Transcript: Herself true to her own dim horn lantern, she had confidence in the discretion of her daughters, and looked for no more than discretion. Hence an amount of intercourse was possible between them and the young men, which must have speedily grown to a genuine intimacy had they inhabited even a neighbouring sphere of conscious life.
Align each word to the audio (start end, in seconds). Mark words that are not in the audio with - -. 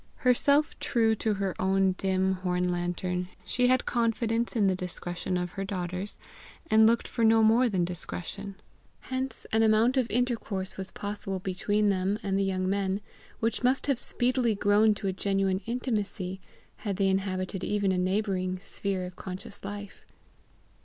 Herself 0.15 0.79
true 0.79 1.13
to 1.17 1.35
her 1.35 1.53
own 1.61 1.91
dim 1.91 2.33
horn 2.33 2.71
lantern, 2.71 3.29
she 3.45 3.67
had 3.67 3.85
confidence 3.85 4.55
in 4.55 4.65
the 4.65 4.73
discretion 4.75 5.37
of 5.37 5.51
her 5.51 5.63
daughters, 5.63 6.17
and 6.71 6.87
looked 6.87 7.07
for 7.07 7.23
no 7.23 7.43
more 7.43 7.69
than 7.69 7.85
discretion. 7.85 8.55
Hence 9.11 9.45
an 9.51 9.61
amount 9.61 9.97
of 9.97 10.09
intercourse 10.09 10.75
was 10.75 10.89
possible 10.89 11.37
between 11.37 11.89
them 11.89 12.17
and 12.23 12.35
the 12.35 12.43
young 12.43 12.67
men, 12.67 12.99
which 13.41 13.61
must 13.61 13.85
have 13.85 13.99
speedily 13.99 14.55
grown 14.55 14.95
to 14.95 15.07
a 15.07 15.13
genuine 15.13 15.61
intimacy 15.67 16.41
had 16.77 16.95
they 16.95 17.07
inhabited 17.07 17.63
even 17.63 17.91
a 17.91 17.97
neighbouring 17.99 18.57
sphere 18.57 19.05
of 19.05 19.15
conscious 19.15 19.63
life. 19.63 20.03